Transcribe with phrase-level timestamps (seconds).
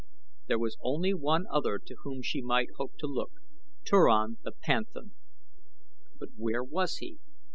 [0.47, 3.33] There was only one other to whom she might hope to look
[3.85, 5.11] Turan the panthan;
[6.19, 7.19] but where was he?